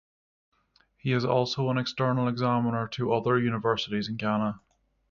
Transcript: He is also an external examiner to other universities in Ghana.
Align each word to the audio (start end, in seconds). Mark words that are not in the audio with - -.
He 0.97 1.11
is 1.11 1.23
also 1.23 1.69
an 1.69 1.77
external 1.77 2.27
examiner 2.27 2.87
to 2.87 3.13
other 3.13 3.37
universities 3.39 4.09
in 4.09 4.15
Ghana. 4.15 4.59